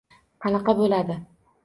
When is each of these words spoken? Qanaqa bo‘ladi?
Qanaqa 0.45 0.73
bo‘ladi? 0.81 1.17